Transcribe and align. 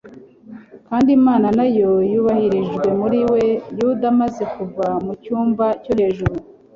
kandi 0.87 1.09
Imana 1.19 1.47
na 1.57 1.65
yo 1.79 1.91
yubahirijwe 2.11 2.87
muri 2.99 3.19
we."'Yuda 3.31 4.05
amaze 4.13 4.43
kuva 4.53 4.87
mu 5.05 5.13
cyunba 5.23 5.65
cyo 5.83 5.93
hejuru, 5.99 6.35